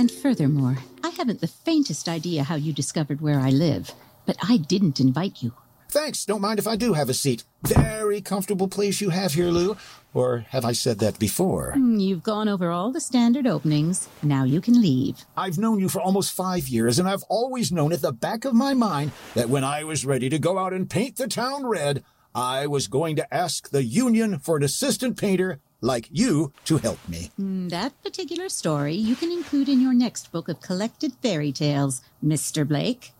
[0.00, 3.92] And furthermore, I haven't the faintest idea how you discovered where I live,
[4.24, 5.52] but I didn't invite you.
[5.90, 6.24] Thanks.
[6.24, 7.44] Don't mind if I do have a seat.
[7.64, 9.76] Very comfortable place you have here, Lou.
[10.14, 11.72] Or have I said that before?
[11.72, 14.08] Hmm, You've gone over all the standard openings.
[14.22, 15.26] Now you can leave.
[15.36, 18.54] I've known you for almost five years, and I've always known at the back of
[18.54, 22.02] my mind that when I was ready to go out and paint the town red,
[22.34, 26.98] I was going to ask the union for an assistant painter like you to help
[27.08, 27.30] me.
[27.36, 32.02] Hmm, That particular story you can include in your next book of collected fairy tales,
[32.24, 32.66] Mr.
[32.66, 33.12] Blake.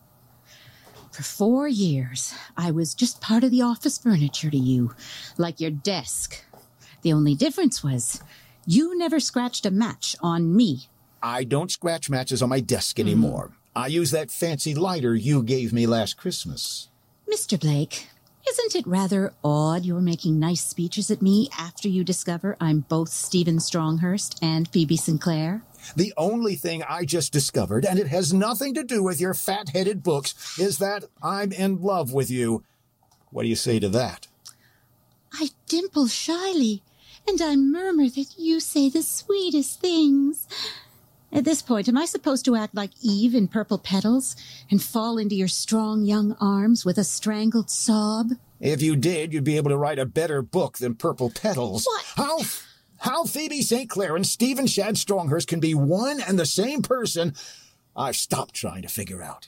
[1.11, 4.95] For four years, I was just part of the office furniture to you,
[5.37, 6.45] like your desk.
[7.01, 8.21] The only difference was
[8.65, 10.87] you never scratched a match on me.
[11.21, 13.51] I don't scratch matches on my desk anymore.
[13.75, 16.89] I use that fancy lighter you gave me last Christmas.
[17.31, 17.59] Mr.
[17.59, 18.07] Blake,
[18.51, 23.07] isn't it rather odd you're making nice speeches at me after you discover I'm both
[23.07, 25.21] Stephen Stronghurst and Phoebe St.
[25.21, 25.63] Clair?
[25.95, 29.69] The only thing I just discovered, and it has nothing to do with your fat
[29.69, 32.65] headed books, is that I'm in love with you.
[33.29, 34.27] What do you say to that?
[35.33, 36.83] I dimple shyly,
[37.25, 40.45] and I murmur that you say the sweetest things.
[41.33, 44.35] At this point, am I supposed to act like Eve in Purple Petals
[44.69, 48.31] and fall into your strong young arms with a strangled sob?
[48.59, 51.85] If you did, you'd be able to write a better book than Purple Petals.
[51.85, 52.05] What?
[52.17, 52.39] How,
[52.97, 53.89] how Phoebe St.
[53.89, 57.33] Clair and Stephen Shad Stronghurst can be one and the same person,
[57.95, 59.47] I've stopped trying to figure out.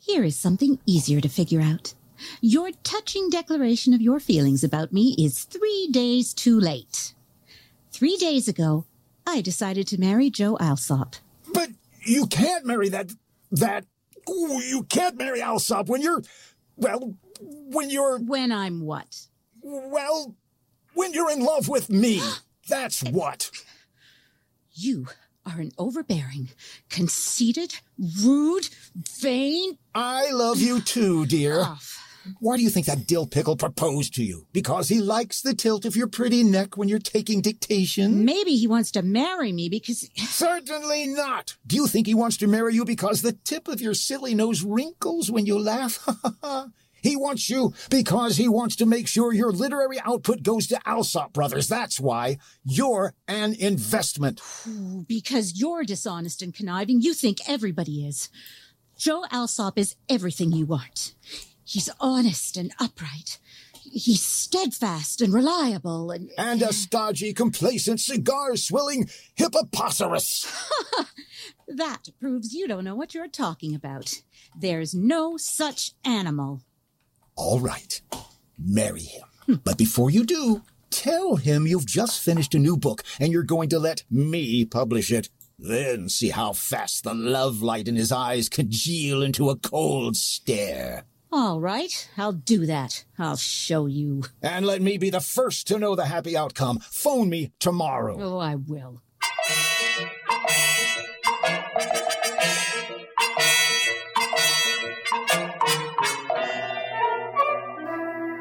[0.00, 1.94] Here is something easier to figure out.
[2.40, 7.14] Your touching declaration of your feelings about me is three days too late.
[7.92, 8.86] Three days ago,
[9.26, 11.16] I decided to marry Joe Alsop.
[11.52, 11.70] But
[12.04, 13.10] you can't marry that,
[13.50, 13.84] that,
[14.30, 16.22] ooh, you can't marry Alsop when you're,
[16.76, 19.26] well, when you're, When I'm what?
[19.62, 20.34] well,
[20.94, 22.22] when you're in love with me.
[22.68, 23.50] That's what.
[24.72, 25.06] You
[25.44, 26.50] are an overbearing,
[26.90, 27.76] conceited,
[28.24, 28.68] rude,
[29.20, 29.78] vain.
[29.94, 31.60] I love you too, dear.
[31.60, 32.02] Off.
[32.40, 34.46] Why do you think that dill pickle proposed to you?
[34.52, 38.24] Because he likes the tilt of your pretty neck when you're taking dictation?
[38.24, 40.08] Maybe he wants to marry me because.
[40.16, 41.56] Certainly not.
[41.66, 44.62] Do you think he wants to marry you because the tip of your silly nose
[44.62, 46.06] wrinkles when you laugh?
[47.02, 51.32] he wants you because he wants to make sure your literary output goes to Alsop
[51.32, 51.68] Brothers.
[51.68, 54.40] That's why you're an investment.
[55.06, 58.28] Because you're dishonest and conniving, you think everybody is.
[58.96, 61.14] Joe Alsop is everything you want.
[61.66, 63.40] He's honest and upright.
[63.72, 66.30] He's steadfast and reliable and.
[66.38, 70.46] And a stodgy, complacent, cigar swilling hippopotamus.
[71.68, 74.14] that proves you don't know what you're talking about.
[74.56, 76.62] There's no such animal.
[77.34, 78.00] All right.
[78.56, 79.24] Marry him.
[79.46, 79.54] Hmm.
[79.64, 83.70] But before you do, tell him you've just finished a new book and you're going
[83.70, 85.30] to let me publish it.
[85.58, 91.06] Then see how fast the love light in his eyes congeal into a cold stare.
[91.32, 93.04] All right, I'll do that.
[93.18, 94.22] I'll show you.
[94.42, 96.78] And let me be the first to know the happy outcome.
[96.90, 98.16] Phone me tomorrow.
[98.18, 99.02] Oh, I will.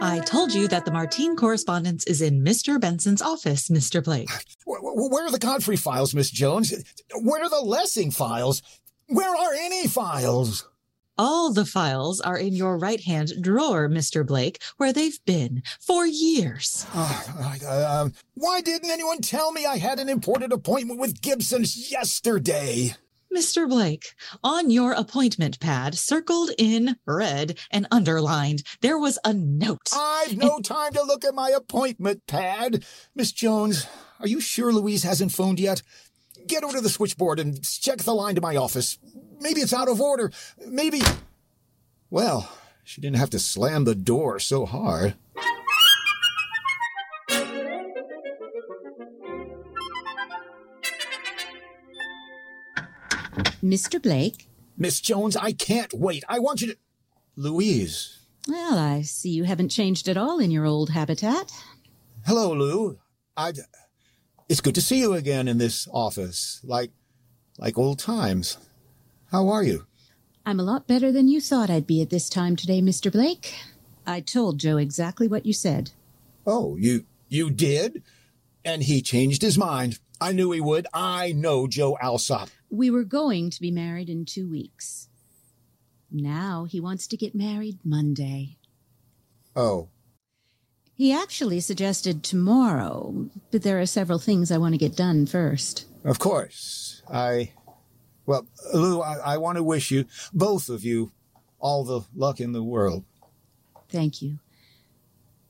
[0.01, 2.79] I told you that the Martine correspondence is in Mr.
[2.79, 4.03] Benson's office, Mr.
[4.03, 4.29] Blake.
[4.65, 6.73] Where, where are the Godfrey files, Miss Jones?
[7.15, 8.61] Where are the Lessing files?
[9.07, 10.67] Where are any files?
[11.17, 14.25] All the files are in your right hand drawer, Mr.
[14.25, 16.85] Blake, where they've been for years.
[16.93, 17.23] Uh,
[17.65, 22.95] uh, why didn't anyone tell me I had an important appointment with Gibson's yesterday?
[23.33, 23.67] Mr.
[23.67, 24.13] Blake,
[24.43, 29.89] on your appointment pad, circled in red and underlined, there was a note.
[29.93, 32.85] I've no time to look at my appointment pad.
[33.13, 33.87] Miss Jones,
[34.19, 35.81] are you sure Louise hasn't phoned yet?
[36.47, 38.97] Get over to the switchboard and check the line to my office.
[39.39, 40.31] Maybe it's out of order.
[40.65, 41.01] Maybe.
[42.09, 42.49] Well,
[42.83, 45.15] she didn't have to slam the door so hard.
[53.63, 54.01] Mr.
[54.01, 54.47] Blake?
[54.77, 56.23] Miss Jones, I can't wait.
[56.29, 56.77] I want you to.
[57.35, 58.19] Louise.
[58.47, 61.51] Well, I see you haven't changed at all in your old habitat.
[62.25, 62.99] Hello, Lou.
[63.35, 63.53] I.
[64.47, 66.91] It's good to see you again in this office, like,
[67.57, 68.57] like old times.
[69.31, 69.85] How are you?
[70.45, 73.11] I'm a lot better than you thought I'd be at this time today, Mr.
[73.11, 73.55] Blake.
[74.05, 75.91] I told Joe exactly what you said.
[76.45, 78.03] Oh, you you did?
[78.63, 79.99] And he changed his mind.
[80.21, 80.87] I knew he would.
[80.93, 82.49] I know Joe Alsop.
[82.69, 85.09] We were going to be married in two weeks.
[86.11, 88.57] Now he wants to get married Monday.
[89.55, 89.89] Oh.
[90.93, 95.85] He actually suggested tomorrow, but there are several things I want to get done first.
[96.03, 97.01] Of course.
[97.11, 97.51] I.
[98.25, 101.11] Well, Lou, I, I want to wish you, both of you,
[101.59, 103.03] all the luck in the world.
[103.89, 104.39] Thank you.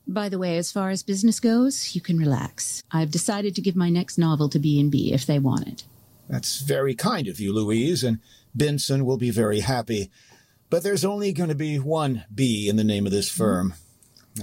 [0.06, 2.84] By the way, as far as business goes, you can relax.
[2.92, 5.84] I've decided to give my next novel to B&B if they want it.
[6.28, 8.20] That's very kind of you, Louise, and
[8.54, 10.10] Benson will be very happy.
[10.70, 13.42] But there's only going to be one B in the name of this mm-hmm.
[13.42, 13.74] firm.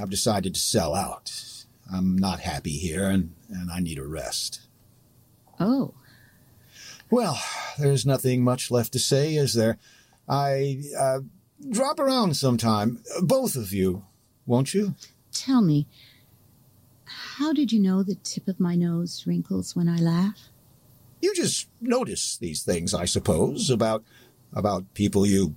[0.02, 1.66] I've decided to sell out.
[1.94, 4.62] I'm not happy here, and, and I need a rest.
[5.60, 5.94] Oh.
[7.14, 7.39] Well,
[7.78, 9.78] there's nothing much left to say, is there?
[10.28, 11.20] I uh,
[11.70, 14.03] drop around sometime, both of you,
[14.47, 14.95] won't you?
[15.32, 15.86] Tell me,
[17.05, 20.49] how did you know the tip of my nose wrinkles when I laugh?
[21.22, 24.03] You just notice these things, I suppose, about
[24.51, 25.55] about people you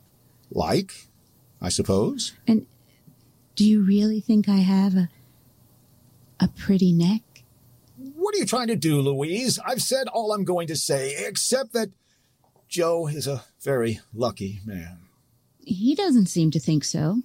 [0.50, 1.08] like,
[1.62, 2.34] I suppose.
[2.46, 2.66] And
[3.54, 5.08] do you really think I have a
[6.38, 7.22] a pretty neck?
[8.26, 9.60] What are you trying to do, Louise?
[9.64, 11.90] I've said all I'm going to say, except that
[12.66, 14.98] Joe is a very lucky man.
[15.60, 17.22] He doesn't seem to think so.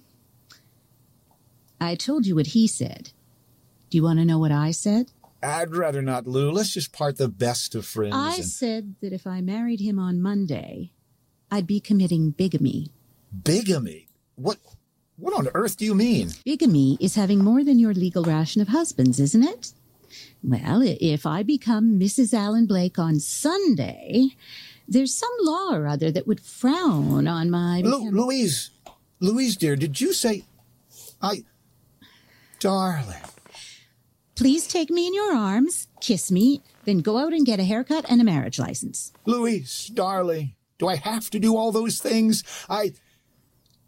[1.80, 3.10] I told you what he said.
[3.90, 5.10] Do you want to know what I said?
[5.42, 6.52] I'd rather not, Lou.
[6.52, 8.14] Let's just part the best of friends.
[8.14, 10.92] I and- said that if I married him on Monday,
[11.50, 12.92] I'd be committing bigamy.
[13.42, 14.06] Bigamy?
[14.36, 14.58] What
[15.16, 16.30] what on earth do you mean?
[16.44, 19.72] Bigamy is having more than your legal ration of husbands, isn't it?
[20.42, 22.34] Well, if I become Mrs.
[22.34, 24.28] Allen Blake on Sunday,
[24.88, 27.80] there's some law or other that would frown on my.
[27.80, 28.70] Lu- Louise,
[29.20, 30.44] Louise, dear, did you say
[31.20, 31.44] I
[32.58, 33.16] darling?
[34.34, 38.04] Please take me in your arms, kiss me, then go out and get a haircut
[38.08, 39.12] and a marriage license.
[39.26, 42.42] Louise, darling, do I have to do all those things?
[42.68, 42.92] I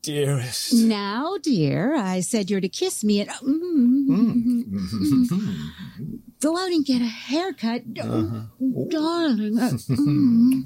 [0.05, 0.74] dearest.
[0.74, 3.30] Now, dear, I said you're to kiss me and.
[3.30, 6.16] Mm-hmm, mm-hmm.
[6.40, 7.82] Go out and get a haircut.
[8.02, 8.48] Oh,
[8.90, 9.59] darling.
[9.59, 10.64] uh, mm.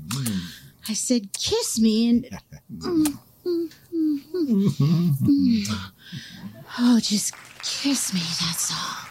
[0.88, 2.28] I said, kiss me and.
[6.80, 9.08] Oh, just kiss me, that's all.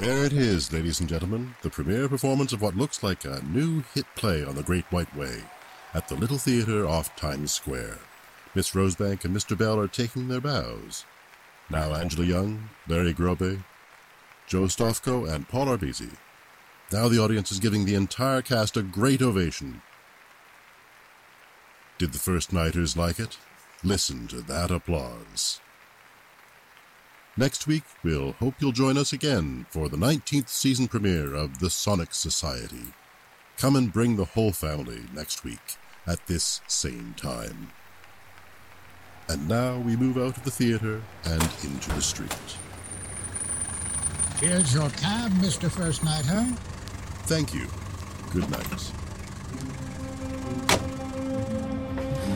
[0.00, 4.44] Is, ladies and gentlemen, the premiere performance of what looks like a new hit play
[4.44, 5.42] on the Great White Way
[5.92, 7.98] at the Little Theatre off Times Square.
[8.54, 9.58] Miss Rosebank and Mr.
[9.58, 11.04] Bell are taking their bows.
[11.68, 13.64] Now Angela Young, Larry Groebe,
[14.46, 16.16] Joe Stofko, and Paul Arbisi.
[16.92, 19.82] Now the audience is giving the entire cast a great ovation.
[21.98, 23.36] Did the first nighters like it?
[23.82, 25.60] Listen to that applause.
[27.38, 31.70] Next week, we'll hope you'll join us again for the 19th season premiere of The
[31.70, 32.92] Sonic Society.
[33.56, 37.70] Come and bring the whole family next week at this same time.
[39.28, 42.34] And now we move out of the theater and into the street.
[44.40, 45.70] Here's your cab, Mr.
[45.70, 46.44] First Nighter.
[47.28, 47.68] Thank you.
[48.32, 48.92] Good night.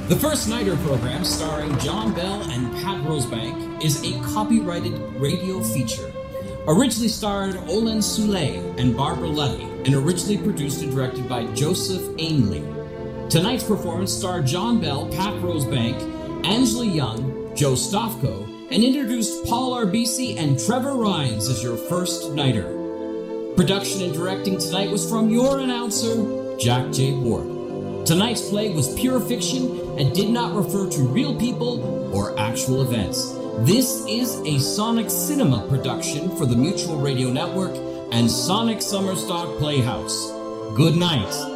[0.09, 6.13] The First Nighter program, starring John Bell and Patte Rosebank, is a copyrighted radio feature.
[6.67, 12.65] Originally starred Olan Soule and Barbara Luddy, and originally produced and directed by Joseph Ainley.
[13.31, 18.43] Tonight's performance starred John Bell, Patte Rosebank, Angela Young, Joe Stofko,
[18.73, 22.65] and introduced Paul Arbisi and Trevor Rines as your first nighter.
[23.57, 27.13] Production and directing tonight was from your announcer, Jack J.
[27.13, 28.05] Ward.
[28.05, 33.33] Tonight's play was pure fiction and did not refer to real people or actual events.
[33.61, 37.75] This is a Sonic Cinema production for the Mutual Radio Network
[38.13, 40.31] and Sonic Summerstock Playhouse.
[40.77, 41.52] Good night.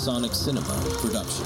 [0.00, 0.66] Sonic Cinema
[1.02, 1.44] production.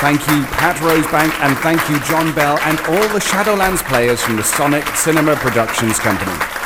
[0.00, 4.34] Thank you, Patte Rosebank, and thank you, John Bell, and all the Shadowlands players from
[4.34, 6.61] the Sonic Cinema Productions Company.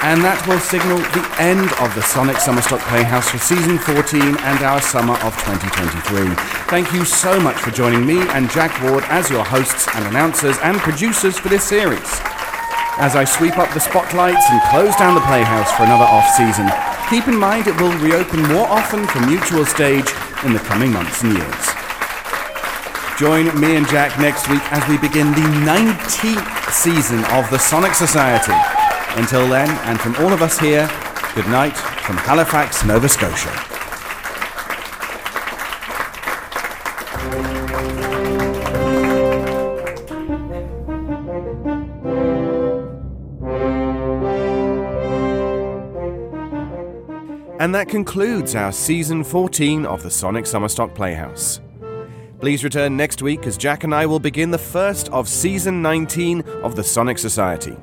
[0.00, 4.58] And that will signal the end of the Sonic Summerstock Playhouse for season 14 and
[4.64, 6.32] our summer of 2023.
[6.72, 10.56] Thank you so much for joining me and Jack Ward as your hosts and announcers
[10.64, 12.08] and producers for this series.
[12.96, 16.72] As I sweep up the spotlights and close down the Playhouse for another off season,
[17.12, 20.08] keep in mind it will reopen more often for Mutual Stage
[20.48, 21.64] in the coming months and years.
[23.20, 27.92] Join me and Jack next week as we begin the 19th season of the Sonic
[27.92, 28.79] Society.
[29.16, 30.88] Until then, and from all of us here,
[31.34, 33.70] good night from Halifax, Nova Scotia.
[47.60, 51.60] And that concludes our season 14 of the Sonic Summerstock Playhouse.
[52.40, 56.40] Please return next week as Jack and I will begin the first of season 19
[56.62, 57.76] of the Sonic Society.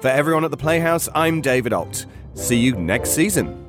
[0.00, 2.06] For everyone at the Playhouse, I'm David Ault.
[2.32, 3.59] See you next season.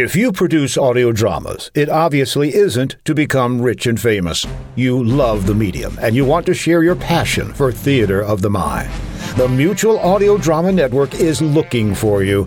[0.00, 4.46] If you produce audio dramas, it obviously isn't to become rich and famous.
[4.76, 8.48] You love the medium and you want to share your passion for theater of the
[8.48, 8.92] mind.
[9.36, 12.46] The Mutual Audio Drama Network is looking for you.